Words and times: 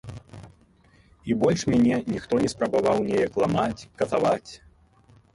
І 1.31 1.35
больш 1.41 1.65
мяне 1.71 1.99
ніхто 2.13 2.39
не 2.43 2.49
спрабаваў 2.53 2.97
неяк 3.09 3.37
ламаць, 3.43 3.87
катаваць. 4.03 4.51